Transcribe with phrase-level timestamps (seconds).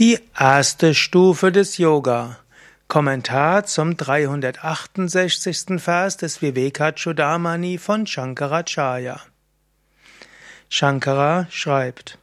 [0.00, 2.38] Die erste Stufe des Yoga.
[2.88, 5.78] Kommentar zum 368.
[5.78, 9.20] Vers des Vivekachudamani von Shankaracharya.
[10.70, 12.16] Shankara schreibt: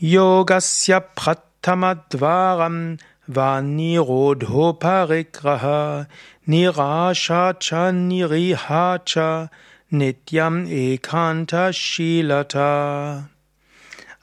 [0.00, 2.96] Yogasya pratamadvaram
[3.26, 6.06] va nirodho parigraha
[6.46, 9.50] nirasha cha niriha cha
[9.92, 13.28] nityam ekanta shilata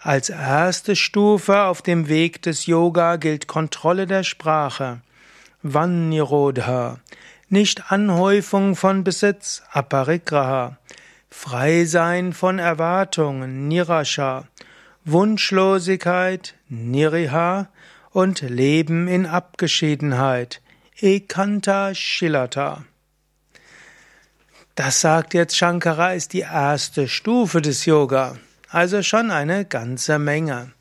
[0.05, 5.01] als erste Stufe auf dem Weg des Yoga gilt Kontrolle der Sprache.
[5.63, 6.99] Vannirodha.
[7.49, 9.63] Nicht Anhäufung von Besitz.
[9.71, 10.77] Aparigraha.
[11.31, 13.67] Freisein von Erwartungen.
[13.67, 14.45] Nirasha.
[15.05, 16.53] Wunschlosigkeit.
[16.69, 17.69] Niriha.
[18.11, 20.61] Und Leben in Abgeschiedenheit.
[21.01, 22.83] Ekanta Shilata.
[24.75, 28.37] Das sagt jetzt Shankara ist die erste Stufe des Yoga.
[28.75, 30.73] Also schon eine ganze Menge.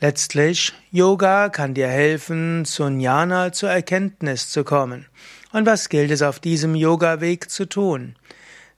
[0.00, 5.06] Letztlich, Yoga kann dir helfen, zu Jnana, zur Erkenntnis zu kommen.
[5.52, 8.16] Und was gilt es auf diesem Yoga-Weg zu tun?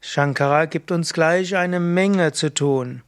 [0.03, 3.01] Shankara gibt uns gleich eine Menge zu tun.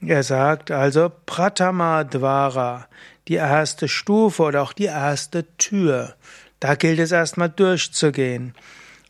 [0.00, 2.88] Er sagt also Pratama Dvara,
[3.28, 6.16] die erste Stufe oder auch die erste Tür.
[6.58, 8.52] Da gilt es erstmal durchzugehen.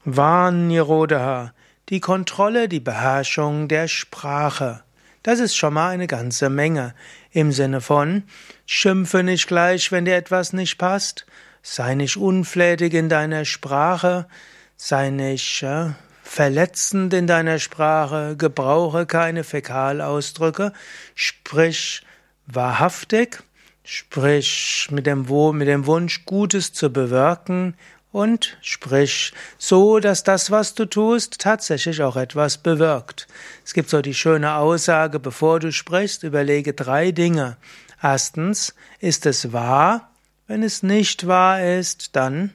[0.04, 1.54] Vanirodha,
[1.88, 4.82] die Kontrolle, die Beherrschung der Sprache.
[5.26, 6.94] Das ist schon mal eine ganze Menge.
[7.32, 8.22] Im Sinne von,
[8.64, 11.26] schimpfe nicht gleich, wenn dir etwas nicht passt,
[11.62, 14.28] sei nicht unflätig in deiner Sprache,
[14.76, 15.88] sei nicht äh,
[16.22, 20.72] verletzend in deiner Sprache, gebrauche keine Fäkalausdrücke,
[21.16, 22.06] sprich
[22.46, 23.42] wahrhaftig,
[23.82, 25.26] sprich mit dem,
[25.58, 27.74] mit dem Wunsch, Gutes zu bewirken
[28.12, 33.26] und sprich so, dass das, was du tust, tatsächlich auch etwas bewirkt.
[33.64, 37.56] Es gibt so die schöne Aussage, bevor du sprichst, überlege drei Dinge.
[38.02, 40.10] Erstens, ist es wahr?
[40.46, 42.52] Wenn es nicht wahr ist, dann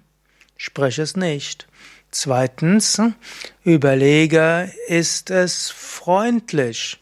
[0.58, 1.68] sprich es nicht.
[2.12, 3.02] Zweitens,
[3.64, 7.00] überlege, ist es freundlich?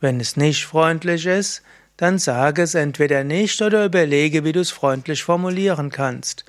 [0.00, 1.62] Wenn es nicht freundlich ist,
[1.96, 6.44] dann sage es entweder nicht oder überlege, wie du es freundlich formulieren kannst.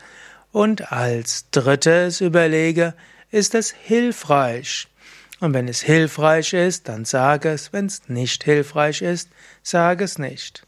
[0.54, 2.94] Und als drittes überlege,
[3.32, 4.88] ist es hilfreich?
[5.40, 7.74] Und wenn es hilfreich ist, dann sage es.
[7.74, 9.30] Wenn es nicht hilfreich ist,
[9.64, 10.68] sage es nicht.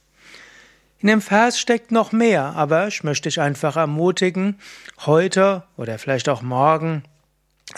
[0.98, 4.60] In dem Vers steckt noch mehr, aber ich möchte dich einfach ermutigen,
[5.06, 7.04] heute oder vielleicht auch morgen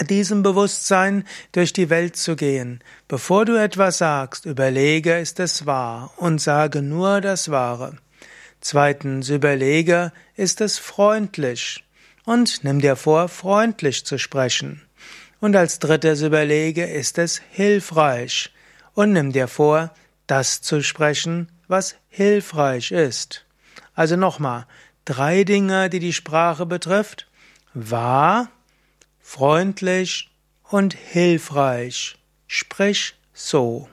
[0.09, 2.81] diesem Bewusstsein durch die Welt zu gehen.
[3.09, 7.97] Bevor du etwas sagst, überlege, ist es wahr und sage nur das Wahre.
[8.62, 11.84] Zweitens, überlege, ist es freundlich
[12.27, 14.81] und nimm dir vor, freundlich zu sprechen.
[15.39, 18.51] Und als drittes überlege, ist es hilfreich
[18.93, 19.93] und nimm dir vor,
[20.27, 23.45] das zu sprechen, was hilfreich ist.
[23.95, 24.67] Also nochmal,
[25.05, 27.27] drei Dinge, die die Sprache betrifft.
[27.73, 28.51] Wahr,
[29.21, 30.29] freundlich
[30.63, 32.17] und hilfreich.
[32.45, 33.88] Sprich so.